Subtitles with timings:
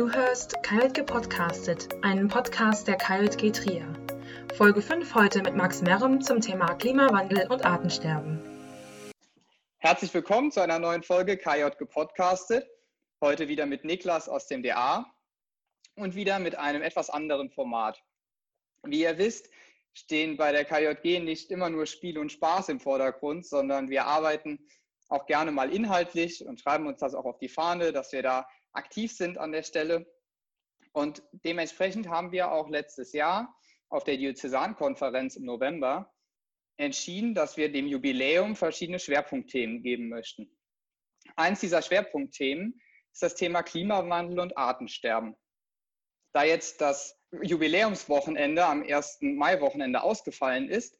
[0.00, 3.86] Du hörst KJG Podcastet, einen Podcast der KJG Trier.
[4.56, 8.40] Folge 5 heute mit Max Merrem zum Thema Klimawandel und Artensterben.
[9.76, 12.66] Herzlich willkommen zu einer neuen Folge KJG Podcastet.
[13.20, 15.04] Heute wieder mit Niklas aus dem DA
[15.96, 18.02] und wieder mit einem etwas anderen Format.
[18.82, 19.50] Wie ihr wisst,
[19.92, 24.66] stehen bei der KJG nicht immer nur Spiel und Spaß im Vordergrund, sondern wir arbeiten
[25.10, 28.46] auch gerne mal inhaltlich und schreiben uns das auch auf die Fahne, dass wir da
[28.72, 30.06] aktiv sind an der Stelle.
[30.92, 33.54] Und dementsprechend haben wir auch letztes Jahr
[33.88, 36.12] auf der Diözesankonferenz im November
[36.76, 40.50] entschieden, dass wir dem Jubiläum verschiedene Schwerpunktthemen geben möchten.
[41.36, 42.80] Eins dieser Schwerpunktthemen
[43.12, 45.36] ist das Thema Klimawandel und Artensterben.
[46.32, 49.18] Da jetzt das Jubiläumswochenende am 1.
[49.20, 50.98] Mai-Wochenende ausgefallen ist,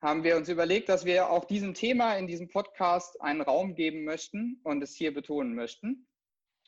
[0.00, 4.04] haben wir uns überlegt, dass wir auch diesem Thema in diesem Podcast einen Raum geben
[4.04, 6.08] möchten und es hier betonen möchten.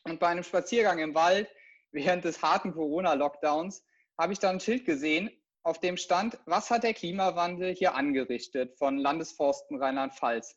[0.05, 1.49] Und bei einem Spaziergang im Wald
[1.91, 3.83] während des harten Corona-Lockdowns
[4.17, 5.31] habe ich dann ein Schild gesehen,
[5.63, 10.55] auf dem stand, was hat der Klimawandel hier angerichtet von Landesforsten Rheinland-Pfalz.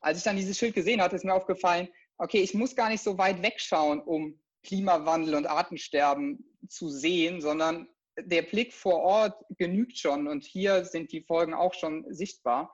[0.00, 3.02] Als ich dann dieses Schild gesehen hatte, ist mir aufgefallen, okay, ich muss gar nicht
[3.02, 9.98] so weit wegschauen, um Klimawandel und Artensterben zu sehen, sondern der Blick vor Ort genügt
[9.98, 12.72] schon und hier sind die Folgen auch schon sichtbar.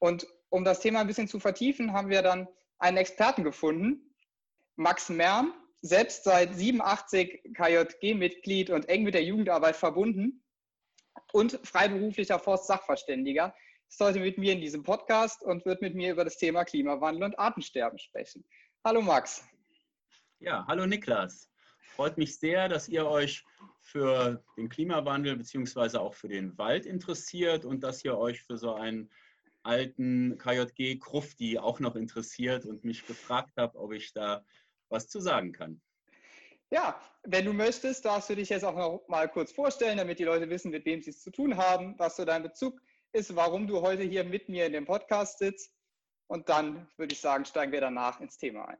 [0.00, 2.48] Und um das Thema ein bisschen zu vertiefen, haben wir dann
[2.78, 4.13] einen Experten gefunden,
[4.76, 10.42] Max Merm, selbst seit 87 KJG-Mitglied und eng mit der Jugendarbeit verbunden
[11.32, 13.54] und freiberuflicher Forstsachverständiger,
[13.88, 17.24] ist heute mit mir in diesem Podcast und wird mit mir über das Thema Klimawandel
[17.24, 18.44] und Artensterben sprechen.
[18.84, 19.44] Hallo Max.
[20.40, 21.48] Ja, hallo Niklas.
[21.94, 23.44] Freut mich sehr, dass ihr euch
[23.80, 25.98] für den Klimawandel bzw.
[25.98, 29.10] auch für den Wald interessiert und dass ihr euch für so einen
[29.64, 34.44] alten KJG Krufti auch noch interessiert und mich gefragt habt, ob ich da
[34.88, 35.80] was zu sagen kann.
[36.70, 40.24] Ja, wenn du möchtest, darfst du dich jetzt auch noch mal kurz vorstellen, damit die
[40.24, 42.80] Leute wissen, mit wem sie es zu tun haben, was so dein Bezug
[43.12, 45.72] ist, warum du heute hier mit mir in dem Podcast sitzt.
[46.26, 48.78] Und dann würde ich sagen, steigen wir danach ins Thema ein.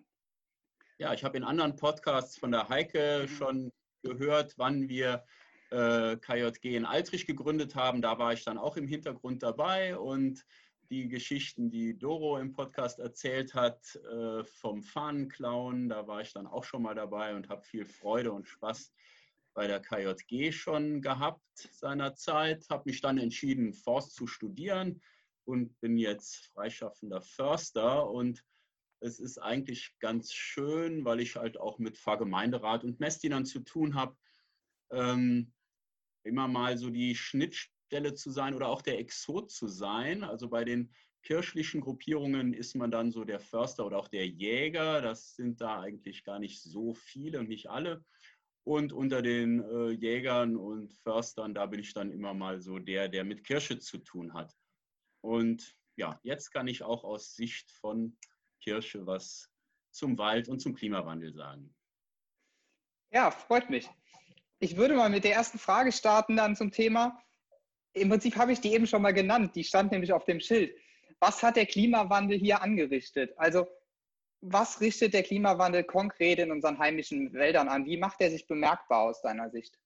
[0.98, 3.28] Ja, ich habe in anderen Podcasts von der Heike mhm.
[3.28, 5.24] schon gehört, wann wir
[5.70, 8.02] äh, KJG in Altrich gegründet haben.
[8.02, 10.44] Da war ich dann auch im Hintergrund dabei und
[10.90, 15.88] die Geschichten, die Doro im Podcast erzählt hat, äh, vom Fahnenklauen.
[15.88, 18.92] Da war ich dann auch schon mal dabei und habe viel Freude und Spaß
[19.54, 21.40] bei der KJG schon gehabt
[21.72, 22.66] seinerzeit.
[22.70, 25.00] Habe mich dann entschieden, Forst zu studieren
[25.44, 28.10] und bin jetzt freischaffender Förster.
[28.10, 28.44] Und
[29.00, 33.94] es ist eigentlich ganz schön, weil ich halt auch mit Pfarrgemeinderat und Messdienern zu tun
[33.94, 34.16] habe.
[34.90, 35.52] Ähm,
[36.24, 37.14] immer mal so die
[37.94, 40.24] Schnittstelle Stelle zu sein oder auch der Exot zu sein.
[40.24, 40.90] Also bei den
[41.22, 45.00] kirchlichen Gruppierungen ist man dann so der Förster oder auch der Jäger.
[45.00, 48.04] Das sind da eigentlich gar nicht so viele und nicht alle.
[48.66, 53.08] Und unter den äh, Jägern und Förstern, da bin ich dann immer mal so der,
[53.08, 54.52] der mit Kirche zu tun hat.
[55.22, 58.16] Und ja, jetzt kann ich auch aus Sicht von
[58.62, 59.50] Kirche was
[59.92, 61.74] zum Wald und zum Klimawandel sagen.
[63.12, 63.88] Ja, freut mich.
[64.58, 67.20] Ich würde mal mit der ersten Frage starten dann zum Thema
[67.94, 69.54] im Prinzip habe ich die eben schon mal genannt.
[69.54, 70.76] Die stand nämlich auf dem Schild.
[71.20, 73.32] Was hat der Klimawandel hier angerichtet?
[73.36, 73.66] Also
[74.40, 77.86] was richtet der Klimawandel konkret in unseren heimischen Wäldern an?
[77.86, 79.78] Wie macht er sich bemerkbar aus deiner Sicht?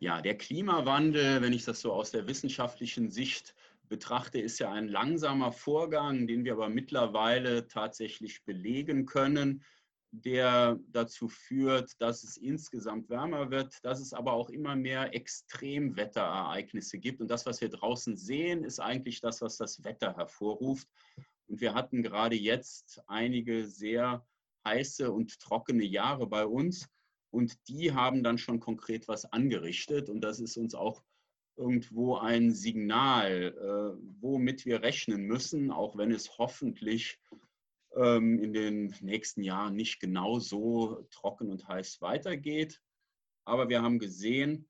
[0.00, 3.54] Ja, der Klimawandel, wenn ich das so aus der wissenschaftlichen Sicht
[3.88, 9.64] betrachte, ist ja ein langsamer Vorgang, den wir aber mittlerweile tatsächlich belegen können
[10.10, 16.98] der dazu führt, dass es insgesamt wärmer wird, dass es aber auch immer mehr Extremwetterereignisse
[16.98, 17.20] gibt.
[17.20, 20.88] Und das, was wir draußen sehen, ist eigentlich das, was das Wetter hervorruft.
[21.46, 24.26] Und wir hatten gerade jetzt einige sehr
[24.66, 26.88] heiße und trockene Jahre bei uns.
[27.30, 30.08] Und die haben dann schon konkret was angerichtet.
[30.08, 31.02] Und das ist uns auch
[31.56, 37.47] irgendwo ein Signal, äh, womit wir rechnen müssen, auch wenn es hoffentlich ähm,
[37.98, 42.80] in den nächsten Jahren nicht genau so trocken und heiß weitergeht.
[43.44, 44.68] Aber wir haben gesehen,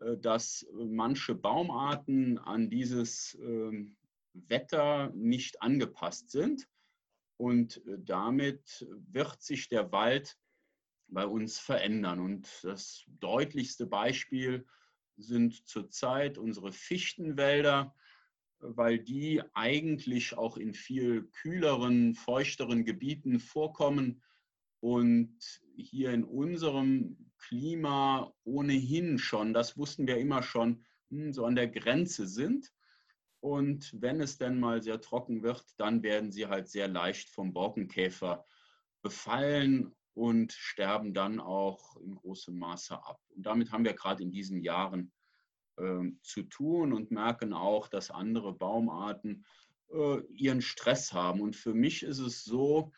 [0.00, 3.96] äh, dass manche Baumarten an dieses ähm,
[4.32, 6.68] Wetter nicht angepasst sind.
[7.38, 10.36] Und äh, damit wird sich der Wald
[11.08, 12.20] bei uns verändern.
[12.20, 14.66] Und das deutlichste Beispiel
[15.16, 17.94] sind zurzeit unsere Fichtenwälder
[18.60, 24.22] weil die eigentlich auch in viel kühleren, feuchteren Gebieten vorkommen
[24.80, 25.38] und
[25.76, 31.68] hier in unserem Klima ohnehin schon, das wussten wir immer schon, hm, so an der
[31.68, 32.72] Grenze sind.
[33.40, 37.52] Und wenn es denn mal sehr trocken wird, dann werden sie halt sehr leicht vom
[37.52, 38.44] Borkenkäfer
[39.02, 43.20] befallen und sterben dann auch in großem Maße ab.
[43.28, 45.12] Und damit haben wir gerade in diesen Jahren
[46.22, 49.44] zu tun und merken auch, dass andere Baumarten
[49.90, 51.40] äh, ihren Stress haben.
[51.40, 52.92] Und für mich ist es so,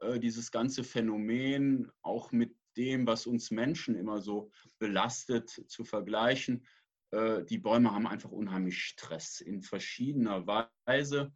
[0.00, 6.66] äh, dieses ganze Phänomen auch mit dem, was uns Menschen immer so belastet, zu vergleichen.
[7.12, 11.32] Äh, die Bäume haben einfach unheimlich Stress in verschiedener Weise.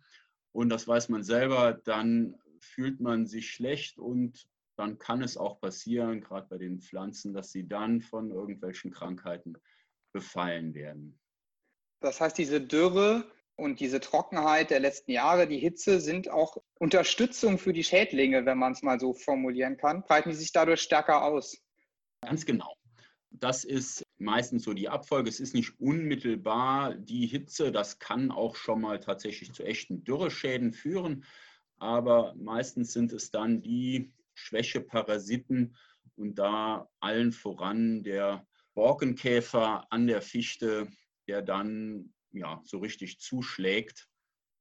[0.52, 5.60] Und das weiß man selber, dann fühlt man sich schlecht und dann kann es auch
[5.60, 9.54] passieren, gerade bei den Pflanzen, dass sie dann von irgendwelchen Krankheiten
[10.12, 11.18] befallen werden.
[12.00, 17.58] Das heißt, diese Dürre und diese Trockenheit der letzten Jahre, die Hitze sind auch Unterstützung
[17.58, 20.02] für die Schädlinge, wenn man es mal so formulieren kann.
[20.02, 21.60] Breiten die sich dadurch stärker aus?
[22.22, 22.74] Ganz genau.
[23.30, 25.28] Das ist meistens so die Abfolge.
[25.28, 27.72] Es ist nicht unmittelbar die Hitze.
[27.72, 31.24] Das kann auch schon mal tatsächlich zu echten Dürreschäden führen.
[31.78, 35.76] Aber meistens sind es dann die Schwächeparasiten
[36.16, 38.46] und da allen voran der
[38.78, 40.86] Borkenkäfer an der Fichte,
[41.26, 44.06] der dann ja so richtig zuschlägt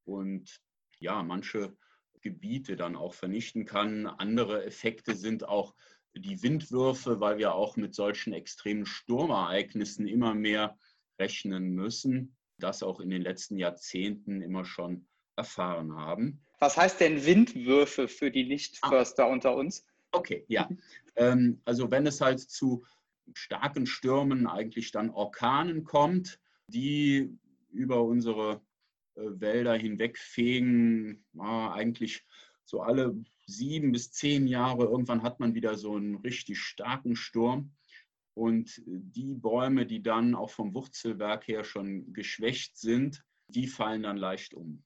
[0.05, 0.59] und
[0.97, 1.77] ja manche
[2.21, 4.07] Gebiete dann auch vernichten kann.
[4.07, 5.75] Andere Effekte sind auch
[6.15, 10.79] die Windwürfe, weil wir auch mit solchen extremen Sturmereignissen immer mehr
[11.19, 16.41] rechnen müssen, das auch in den letzten Jahrzehnten immer schon erfahren haben.
[16.57, 19.31] Was heißt denn Windwürfe für die Nichtförster ah.
[19.31, 19.85] unter uns?
[20.11, 20.67] Okay, ja.
[21.15, 22.83] Ähm, also wenn es halt zu
[23.33, 27.37] starken Stürmen, eigentlich dann Orkanen kommt, die
[27.71, 28.61] über unsere
[29.15, 32.25] äh, Wälder hinwegfegen, ja, eigentlich
[32.65, 33.15] so alle
[33.45, 34.85] sieben bis zehn Jahre.
[34.85, 37.73] Irgendwann hat man wieder so einen richtig starken Sturm.
[38.33, 44.17] Und die Bäume, die dann auch vom Wurzelwerk her schon geschwächt sind, die fallen dann
[44.17, 44.83] leicht um.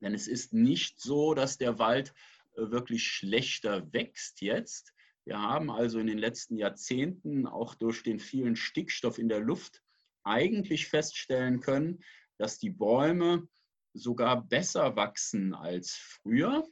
[0.00, 2.12] Denn es ist nicht so, dass der Wald
[2.56, 4.92] äh, wirklich schlechter wächst jetzt.
[5.30, 9.80] Wir haben also in den letzten Jahrzehnten auch durch den vielen Stickstoff in der Luft
[10.24, 12.02] eigentlich feststellen können,
[12.36, 13.46] dass die Bäume
[13.94, 16.68] sogar besser wachsen als früher.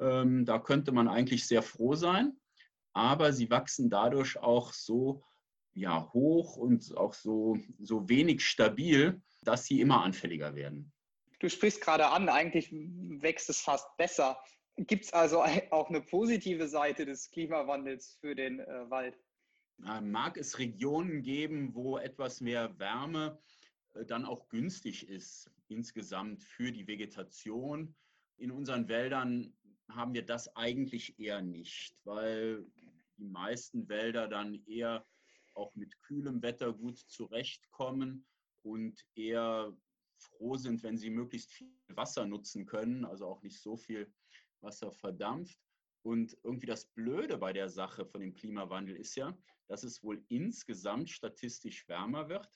[0.00, 2.38] Ähm, da könnte man eigentlich sehr froh sein,
[2.92, 5.24] aber sie wachsen dadurch auch so
[5.72, 10.92] ja, hoch und auch so, so wenig stabil, dass sie immer anfälliger werden.
[11.40, 14.38] Du sprichst gerade an, eigentlich wächst es fast besser.
[14.86, 19.18] Gibt es also auch eine positive Seite des Klimawandels für den äh, Wald?
[19.78, 23.40] Mag es Regionen geben, wo etwas mehr Wärme
[23.94, 27.94] äh, dann auch günstig ist insgesamt für die Vegetation.
[28.36, 29.52] In unseren Wäldern
[29.90, 32.64] haben wir das eigentlich eher nicht, weil
[33.16, 35.06] die meisten Wälder dann eher
[35.54, 38.26] auch mit kühlem Wetter gut zurechtkommen
[38.62, 39.76] und eher
[40.18, 44.12] froh sind, wenn sie möglichst viel Wasser nutzen können, also auch nicht so viel
[44.60, 45.58] Wasser verdampft.
[46.02, 50.24] Und irgendwie das Blöde bei der Sache von dem Klimawandel ist ja, dass es wohl
[50.28, 52.48] insgesamt statistisch wärmer wird.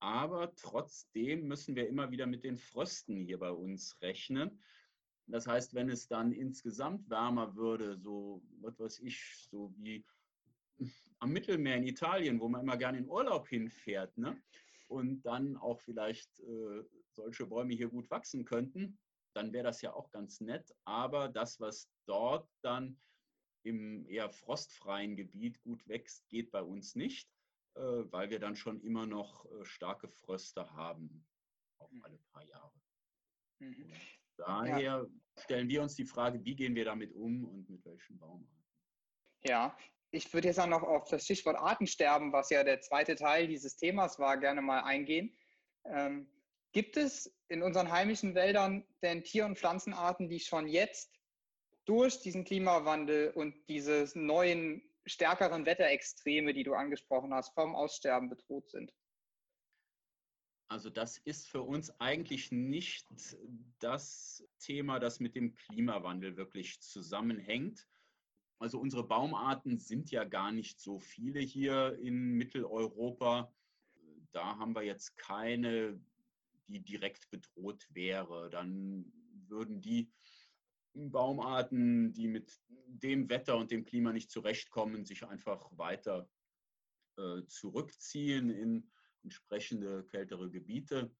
[0.00, 4.62] Aber trotzdem müssen wir immer wieder mit den Frösten hier bei uns rechnen.
[5.26, 10.04] Das heißt, wenn es dann insgesamt wärmer würde, so was weiß ich, so wie
[11.18, 14.40] am Mittelmeer in Italien, wo man immer gerne in Urlaub hinfährt, ne?
[14.88, 18.98] und dann auch vielleicht äh, solche Bäume hier gut wachsen könnten,
[19.36, 20.74] dann wäre das ja auch ganz nett.
[20.84, 22.98] Aber das, was dort dann
[23.64, 27.28] im eher frostfreien Gebiet gut wächst, geht bei uns nicht,
[27.74, 31.26] äh, weil wir dann schon immer noch äh, starke Fröste haben,
[31.78, 32.04] auch hm.
[32.04, 32.72] alle paar Jahre.
[33.58, 33.92] Mhm.
[34.36, 35.06] Daher ja.
[35.38, 38.64] stellen wir uns die Frage, wie gehen wir damit um und mit welchen Baumarten.
[39.44, 39.76] Ja,
[40.10, 43.76] ich würde jetzt auch noch auf das Stichwort Artensterben, was ja der zweite Teil dieses
[43.76, 45.36] Themas war, gerne mal eingehen.
[45.84, 46.30] Ähm,
[46.76, 51.10] Gibt es in unseren heimischen Wäldern denn Tier- und Pflanzenarten, die schon jetzt
[51.86, 58.68] durch diesen Klimawandel und diese neuen, stärkeren Wetterextreme, die du angesprochen hast, vom Aussterben bedroht
[58.68, 58.92] sind?
[60.68, 63.06] Also das ist für uns eigentlich nicht
[63.78, 67.88] das Thema, das mit dem Klimawandel wirklich zusammenhängt.
[68.58, 73.50] Also unsere Baumarten sind ja gar nicht so viele hier in Mitteleuropa.
[74.32, 75.98] Da haben wir jetzt keine
[76.66, 78.50] die direkt bedroht wäre.
[78.50, 79.12] Dann
[79.48, 80.12] würden die
[80.94, 86.28] Baumarten, die mit dem Wetter und dem Klima nicht zurechtkommen, sich einfach weiter
[87.18, 88.90] äh, zurückziehen in
[89.22, 91.14] entsprechende kältere Gebiete.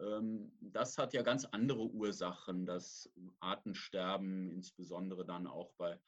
[0.00, 6.00] Ähm, das hat ja ganz andere Ursachen, das Artensterben, insbesondere dann auch bei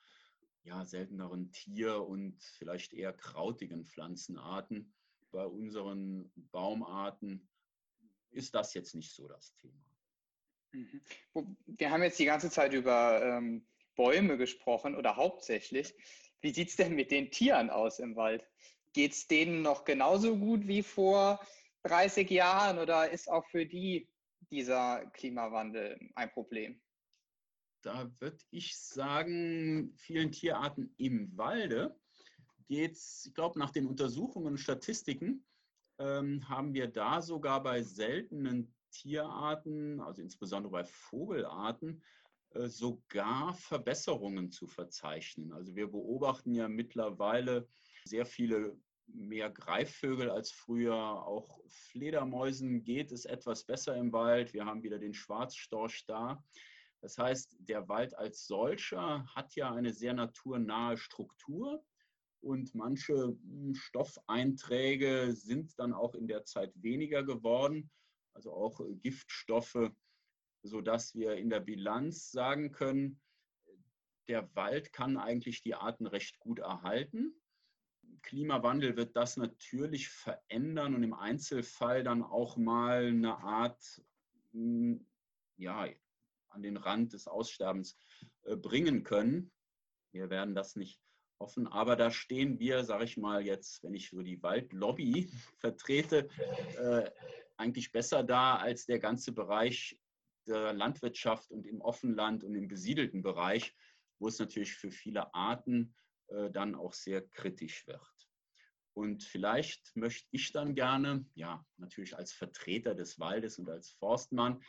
[0.65, 4.95] ja, selteneren Tier- und vielleicht eher krautigen Pflanzenarten.
[5.31, 7.49] Bei unseren Baumarten
[8.33, 9.85] ist das jetzt nicht so das Thema.
[10.73, 11.03] Mhm.
[11.67, 15.95] Wir haben jetzt die ganze Zeit über ähm, Bäume gesprochen oder hauptsächlich.
[16.41, 18.47] Wie sieht es denn mit den Tieren aus im Wald?
[18.93, 21.41] Geht es denen noch genauso gut wie vor
[21.85, 24.09] 30 Jahren oder ist auch für die
[24.51, 26.81] dieser Klimawandel ein Problem?
[27.83, 31.99] Da würde ich sagen, vielen Tierarten im Walde
[32.69, 35.45] geht es, ich glaube, nach den Untersuchungen und Statistiken
[36.03, 42.03] ähm, haben wir da sogar bei seltenen Tierarten, also insbesondere bei Vogelarten,
[42.51, 45.53] äh, sogar Verbesserungen zu verzeichnen.
[45.53, 47.67] Also wir beobachten ja mittlerweile
[48.05, 50.97] sehr viele mehr Greifvögel als früher.
[50.97, 54.53] Auch Fledermäusen geht es etwas besser im Wald.
[54.53, 56.43] Wir haben wieder den Schwarzstorch da.
[57.01, 61.85] Das heißt, der Wald als solcher hat ja eine sehr naturnahe Struktur
[62.43, 67.91] und manche hm, Stoffeinträge sind dann auch in der Zeit weniger geworden,
[68.35, 69.91] also auch äh, Giftstoffe,
[70.63, 73.21] sodass wir in der Bilanz sagen können,
[74.29, 77.35] der Wald kann eigentlich die Arten recht gut erhalten.
[78.23, 84.03] Klimawandel wird das natürlich verändern und im Einzelfall dann auch mal eine Art,
[84.53, 85.07] hm,
[85.57, 85.89] ja,
[86.49, 87.97] an den Rand des Aussterbens
[88.43, 89.51] äh, bringen können.
[90.13, 91.01] Wir werden das nicht
[91.43, 96.29] hoffen, aber da stehen wir, sage ich mal jetzt, wenn ich so die Waldlobby vertrete,
[96.79, 97.11] äh,
[97.57, 99.99] eigentlich besser da als der ganze Bereich
[100.47, 103.75] der Landwirtschaft und im Offenland und im besiedelten Bereich,
[104.21, 105.95] wo es natürlich für viele Arten
[106.29, 108.01] äh, dann auch sehr kritisch wird.
[108.95, 114.63] Und vielleicht möchte ich dann gerne, ja, natürlich als Vertreter des Waldes und als Forstmann,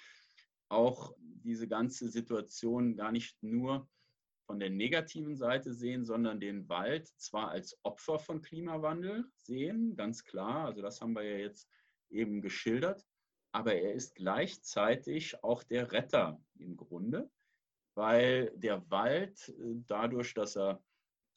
[0.70, 3.88] auch diese ganze Situation gar nicht nur
[4.54, 10.26] von der negativen Seite sehen, sondern den Wald zwar als Opfer von Klimawandel sehen, ganz
[10.26, 11.68] klar, also das haben wir ja jetzt
[12.12, 13.04] eben geschildert,
[13.52, 17.32] aber er ist gleichzeitig auch der Retter im Grunde,
[17.96, 20.84] weil der Wald äh, dadurch, dass er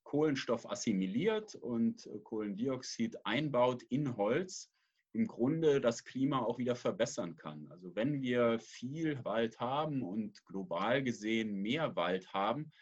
[0.02, 4.70] Kohlenstoff assimiliert und äh, Kohlendioxid einbaut in Holz,
[5.14, 7.66] im Grunde das Klima auch wieder verbessern kann.
[7.70, 12.74] Also wenn wir viel Wald haben und global gesehen mehr Wald haben,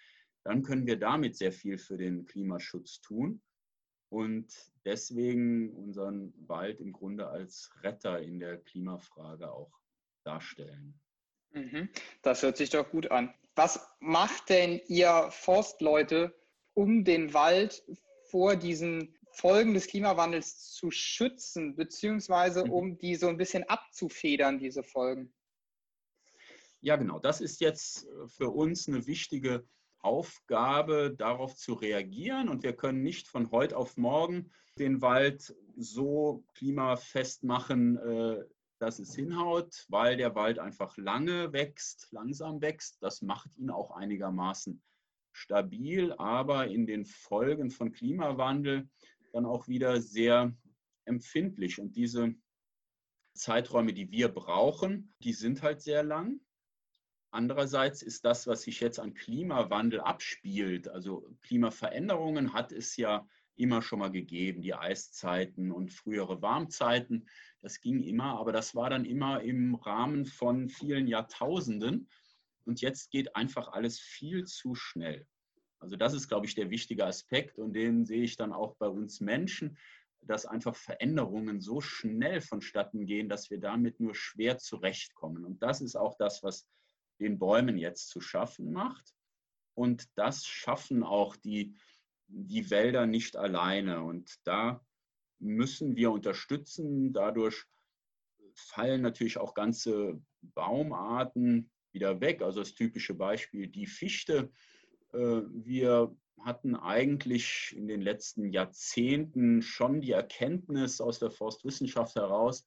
[0.44, 3.42] dann können wir damit sehr viel für den Klimaschutz tun
[4.10, 4.46] und
[4.84, 9.72] deswegen unseren Wald im Grunde als Retter in der Klimafrage auch
[10.24, 11.00] darstellen.
[11.50, 11.88] Mhm.
[12.22, 13.34] Das hört sich doch gut an.
[13.56, 16.34] Was macht denn ihr Forstleute,
[16.74, 17.84] um den Wald
[18.30, 22.72] vor diesen Folgen des Klimawandels zu schützen, beziehungsweise mhm.
[22.72, 25.32] um die so ein bisschen abzufedern, diese Folgen?
[26.80, 27.18] Ja, genau.
[27.18, 29.66] Das ist jetzt für uns eine wichtige
[30.04, 32.48] Aufgabe, darauf zu reagieren.
[32.48, 38.44] Und wir können nicht von heute auf morgen den Wald so klimafest machen, äh,
[38.78, 43.02] dass es hinhaut, weil der Wald einfach lange wächst, langsam wächst.
[43.02, 44.82] Das macht ihn auch einigermaßen
[45.32, 48.88] stabil, aber in den Folgen von Klimawandel
[49.32, 50.54] dann auch wieder sehr
[51.06, 51.80] empfindlich.
[51.80, 52.34] Und diese
[53.34, 56.40] Zeiträume, die wir brauchen, die sind halt sehr lang.
[57.34, 63.26] Andererseits ist das, was sich jetzt an Klimawandel abspielt, also Klimaveränderungen hat es ja
[63.56, 67.28] immer schon mal gegeben, die Eiszeiten und frühere Warmzeiten,
[67.60, 72.08] das ging immer, aber das war dann immer im Rahmen von vielen Jahrtausenden.
[72.66, 75.26] Und jetzt geht einfach alles viel zu schnell.
[75.80, 78.86] Also das ist, glaube ich, der wichtige Aspekt und den sehe ich dann auch bei
[78.86, 79.76] uns Menschen,
[80.22, 85.44] dass einfach Veränderungen so schnell vonstatten gehen, dass wir damit nur schwer zurechtkommen.
[85.44, 86.68] Und das ist auch das, was
[87.20, 89.14] den Bäumen jetzt zu schaffen macht.
[89.74, 91.76] Und das schaffen auch die,
[92.26, 94.02] die Wälder nicht alleine.
[94.02, 94.84] Und da
[95.38, 97.12] müssen wir unterstützen.
[97.12, 97.64] Dadurch
[98.54, 102.42] fallen natürlich auch ganze Baumarten wieder weg.
[102.42, 104.50] Also das typische Beispiel die Fichte.
[105.12, 112.64] Äh, wir hatten eigentlich in den letzten Jahrzehnten schon die Erkenntnis aus der Forstwissenschaft heraus,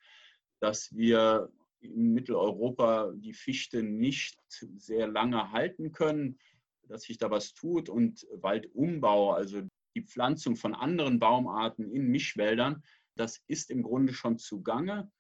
[0.60, 4.39] dass wir in Mitteleuropa die Fichte nicht
[4.77, 6.39] sehr lange halten können,
[6.84, 9.62] dass sich da was tut und Waldumbau, also
[9.96, 12.84] die Pflanzung von anderen Baumarten in Mischwäldern,
[13.15, 15.12] das ist im Grunde schon zugange.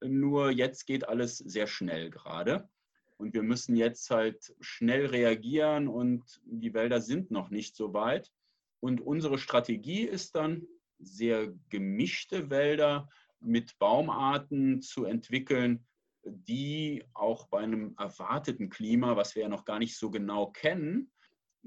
[0.00, 2.68] Nur jetzt geht alles sehr schnell gerade.
[3.16, 8.32] Und wir müssen jetzt halt schnell reagieren und die Wälder sind noch nicht so weit.
[8.80, 10.66] Und unsere Strategie ist dann,
[11.00, 13.08] sehr gemischte Wälder
[13.40, 15.86] mit Baumarten zu entwickeln,
[16.24, 21.10] die auch bei einem erwarteten Klima, was wir ja noch gar nicht so genau kennen,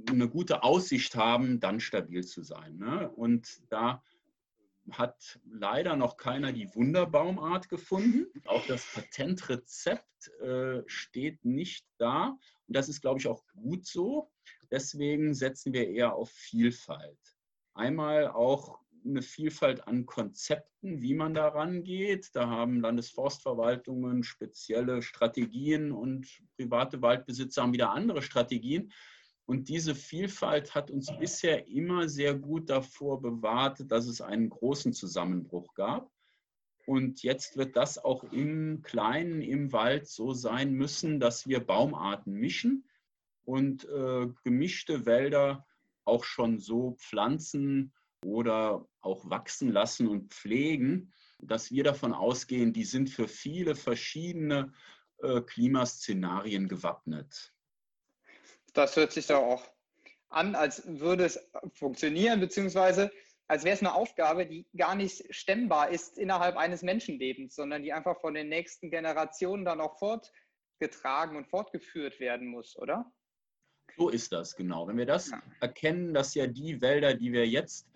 [0.10, 2.78] eine gute Aussicht haben, dann stabil zu sein.
[2.78, 3.10] Ne?
[3.10, 4.04] Und da
[4.92, 8.28] hat leider noch keiner die Wunderbaumart gefunden.
[8.46, 12.38] Auch das Patentrezept äh, steht nicht da.
[12.68, 14.32] Und das ist, glaube ich, auch gut so,
[14.72, 17.20] deswegen setzen wir eher auf Vielfalt.
[17.74, 22.30] Einmal auch eine Vielfalt an Konzepten, wie man da rangeht.
[22.34, 28.92] Da haben Landesforstverwaltungen spezielle Strategien und private Waldbesitzer haben wieder andere Strategien.
[29.46, 34.94] Und diese Vielfalt hat uns bisher immer sehr gut davor bewahrt, dass es einen großen
[34.94, 36.12] Zusammenbruch gab.
[36.86, 42.34] Und jetzt wird das auch im Kleinen, im Wald so sein müssen, dass wir Baumarten
[42.34, 42.88] mischen
[43.44, 45.66] und äh, gemischte Wälder
[46.06, 47.94] auch schon so pflanzen
[48.26, 54.74] oder auch wachsen lassen und pflegen, dass wir davon ausgehen, die sind für viele verschiedene
[55.22, 57.54] äh, Klimaszenarien gewappnet.
[58.74, 59.72] Das hört sich doch auch
[60.30, 61.40] an, als würde es
[61.74, 63.12] funktionieren, beziehungsweise
[63.48, 67.92] als wäre es eine Aufgabe, die gar nicht stemmbar ist innerhalb eines Menschenlebens, sondern die
[67.92, 73.12] einfach von den nächsten Generationen dann auch fortgetragen und fortgeführt werden muss, oder?
[73.98, 74.88] So ist das, genau.
[74.88, 75.42] Wenn wir das ja.
[75.60, 77.88] erkennen, dass ja die Wälder, die wir jetzt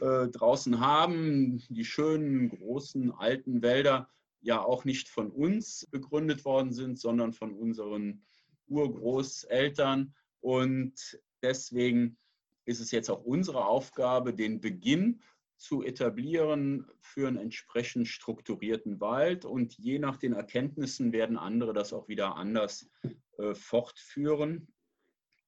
[0.00, 4.08] äh, draußen haben, die schönen, großen, alten Wälder,
[4.40, 8.22] ja auch nicht von uns begründet worden sind, sondern von unseren
[8.68, 10.14] Urgroßeltern.
[10.40, 12.18] Und deswegen
[12.66, 15.22] ist es jetzt auch unsere Aufgabe, den Beginn
[15.56, 19.44] zu etablieren für einen entsprechend strukturierten Wald.
[19.44, 22.90] Und je nach den Erkenntnissen werden andere das auch wieder anders
[23.38, 24.73] äh, fortführen.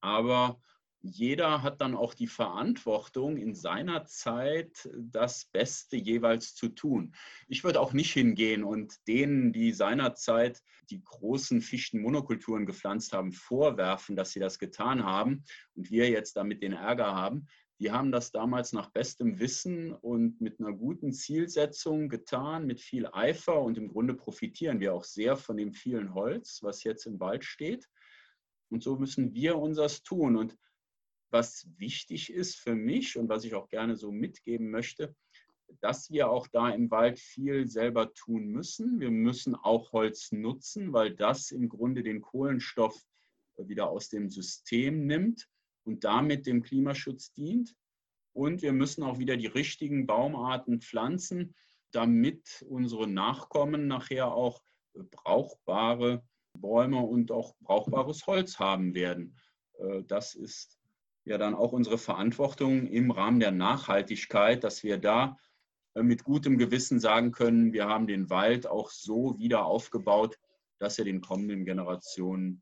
[0.01, 0.59] Aber
[1.01, 7.15] jeder hat dann auch die Verantwortung, in seiner Zeit das Beste jeweils zu tun.
[7.47, 14.15] Ich würde auch nicht hingehen und denen, die seinerzeit die großen Fichtenmonokulturen gepflanzt haben, vorwerfen,
[14.15, 15.43] dass sie das getan haben
[15.75, 17.47] und wir jetzt damit den Ärger haben.
[17.79, 23.05] Die haben das damals nach bestem Wissen und mit einer guten Zielsetzung getan, mit viel
[23.05, 27.19] Eifer und im Grunde profitieren wir auch sehr von dem vielen Holz, was jetzt im
[27.19, 27.87] Wald steht.
[28.69, 30.35] Und so müssen wir unseres tun.
[30.35, 30.57] Und
[31.29, 35.15] was wichtig ist für mich und was ich auch gerne so mitgeben möchte,
[35.81, 38.99] dass wir auch da im Wald viel selber tun müssen.
[38.99, 42.97] Wir müssen auch Holz nutzen, weil das im Grunde den Kohlenstoff
[43.57, 45.49] wieder aus dem System nimmt
[45.83, 47.75] und damit dem Klimaschutz dient.
[48.33, 51.55] Und wir müssen auch wieder die richtigen Baumarten pflanzen,
[51.91, 54.61] damit unsere Nachkommen nachher auch
[54.93, 56.23] brauchbare
[56.61, 59.37] Bäume und auch brauchbares Holz haben werden.
[59.79, 60.77] Äh, das ist
[61.25, 65.37] ja dann auch unsere Verantwortung im Rahmen der Nachhaltigkeit, dass wir da
[65.95, 70.37] äh, mit gutem Gewissen sagen können, wir haben den Wald auch so wieder aufgebaut,
[70.79, 72.61] dass er den kommenden Generationen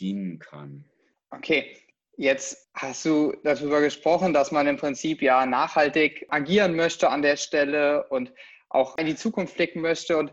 [0.00, 0.84] dienen kann.
[1.30, 1.76] Okay,
[2.16, 7.36] jetzt hast du darüber gesprochen, dass man im Prinzip ja nachhaltig agieren möchte an der
[7.36, 8.32] Stelle und
[8.70, 10.16] auch in die Zukunft blicken möchte.
[10.16, 10.32] Und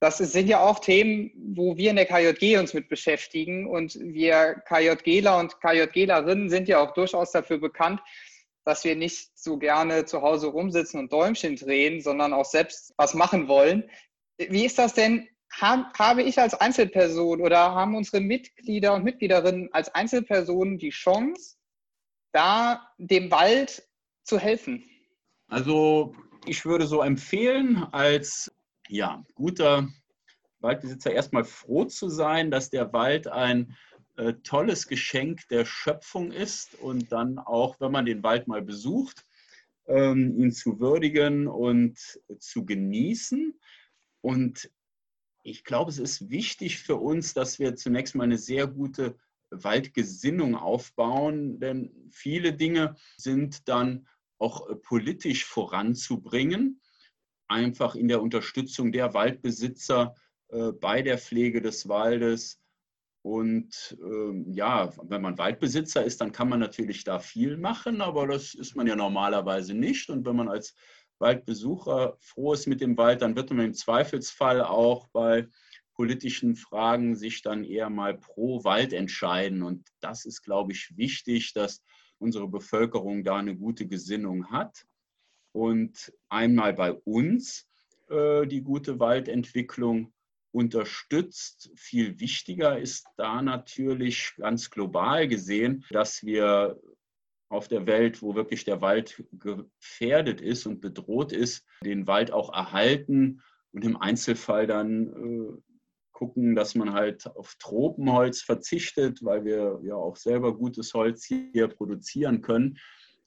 [0.00, 3.66] das sind ja auch Themen, wo wir in der KJG uns mit beschäftigen.
[3.66, 8.00] Und wir KJGler und KJGlerinnen sind ja auch durchaus dafür bekannt,
[8.64, 13.12] dass wir nicht so gerne zu Hause rumsitzen und Däumchen drehen, sondern auch selbst was
[13.12, 13.90] machen wollen.
[14.38, 15.28] Wie ist das denn?
[15.52, 21.56] Habe ich als Einzelperson oder haben unsere Mitglieder und Mitgliederinnen als Einzelpersonen die Chance,
[22.32, 23.86] da dem Wald
[24.22, 24.82] zu helfen?
[25.48, 26.14] Also
[26.46, 28.50] ich würde so empfehlen, als
[28.90, 29.88] ja, guter
[30.60, 33.76] Waldbesitzer erstmal froh zu sein, dass der Wald ein
[34.16, 39.24] äh, tolles Geschenk der Schöpfung ist und dann auch, wenn man den Wald mal besucht,
[39.86, 41.98] ähm, ihn zu würdigen und
[42.38, 43.58] zu genießen.
[44.20, 44.70] Und
[45.42, 49.16] ich glaube, es ist wichtig für uns, dass wir zunächst mal eine sehr gute
[49.50, 56.80] Waldgesinnung aufbauen, denn viele Dinge sind dann auch äh, politisch voranzubringen
[57.50, 60.14] einfach in der Unterstützung der Waldbesitzer
[60.48, 62.60] äh, bei der Pflege des Waldes.
[63.22, 68.26] Und ähm, ja, wenn man Waldbesitzer ist, dann kann man natürlich da viel machen, aber
[68.26, 70.08] das ist man ja normalerweise nicht.
[70.08, 70.74] Und wenn man als
[71.18, 75.48] Waldbesucher froh ist mit dem Wald, dann wird man im Zweifelsfall auch bei
[75.92, 79.62] politischen Fragen sich dann eher mal pro Wald entscheiden.
[79.62, 81.82] Und das ist, glaube ich, wichtig, dass
[82.18, 84.86] unsere Bevölkerung da eine gute Gesinnung hat
[85.52, 87.66] und einmal bei uns
[88.08, 90.12] äh, die gute Waldentwicklung
[90.52, 91.70] unterstützt.
[91.76, 96.80] Viel wichtiger ist da natürlich ganz global gesehen, dass wir
[97.48, 102.52] auf der Welt, wo wirklich der Wald gefährdet ist und bedroht ist, den Wald auch
[102.52, 105.62] erhalten und im Einzelfall dann äh,
[106.12, 111.68] gucken, dass man halt auf Tropenholz verzichtet, weil wir ja auch selber gutes Holz hier
[111.68, 112.78] produzieren können.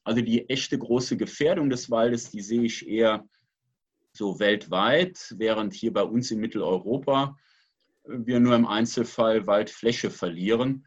[0.03, 3.27] Also die echte große Gefährdung des Waldes, die sehe ich eher
[4.11, 7.37] so weltweit, während hier bei uns in Mitteleuropa
[8.05, 10.85] wir nur im Einzelfall Waldfläche verlieren,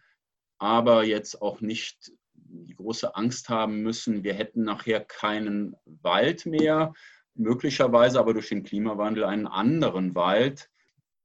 [0.59, 6.93] aber jetzt auch nicht die große Angst haben müssen, wir hätten nachher keinen Wald mehr,
[7.35, 10.71] möglicherweise aber durch den Klimawandel einen anderen Wald,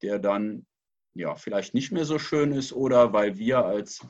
[0.02, 0.66] der dann
[1.14, 4.00] ja vielleicht nicht mehr so schön ist oder weil wir als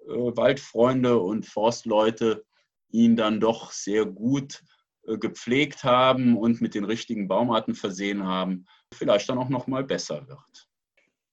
[0.00, 2.44] äh, Waldfreunde und Forstleute
[2.90, 4.62] ihn dann doch sehr gut
[5.06, 9.84] äh, gepflegt haben und mit den richtigen Baumarten versehen haben, vielleicht dann auch noch mal
[9.84, 10.68] besser wird.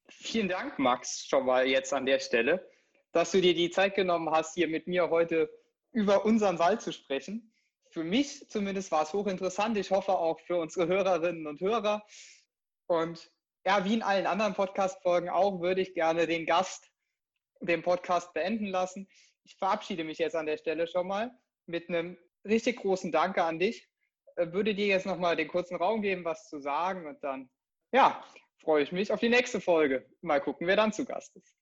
[0.09, 2.67] Vielen Dank, Max, schon mal jetzt an der Stelle,
[3.11, 5.49] dass du dir die Zeit genommen hast, hier mit mir heute
[5.91, 7.53] über unseren Wald zu sprechen.
[7.89, 9.77] Für mich zumindest war es hochinteressant.
[9.77, 12.03] Ich hoffe auch für unsere Hörerinnen und Hörer.
[12.87, 13.31] Und
[13.65, 16.91] ja, wie in allen anderen Podcast-Folgen auch, würde ich gerne den Gast
[17.61, 19.07] den Podcast beenden lassen.
[19.43, 21.31] Ich verabschiede mich jetzt an der Stelle schon mal
[21.65, 23.87] mit einem richtig großen Danke an dich.
[24.35, 27.49] Äh, würde dir jetzt nochmal den kurzen Raum geben, was zu sagen und dann,
[27.91, 28.23] ja,
[28.57, 30.05] freue ich mich auf die nächste Folge.
[30.21, 31.55] Mal gucken, wer dann zu Gast ist.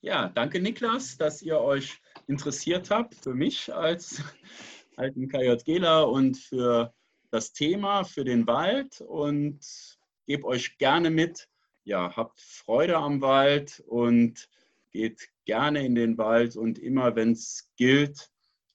[0.00, 4.22] Ja, danke Niklas, dass ihr euch interessiert habt für mich als
[4.96, 6.92] alten KJGler und für
[7.30, 11.48] das Thema, für den Wald und gebe euch gerne mit.
[11.84, 14.48] Ja, habt Freude am Wald und
[14.90, 18.30] geht gerne in den Wald und immer, wenn es gilt,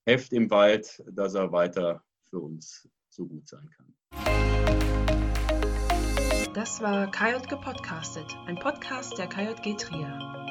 [0.09, 3.93] helft dem Wald, dass er weiter für uns so gut sein kann.
[6.55, 10.48] Das war KJG Podcastet, ein Podcast der KJG Trier.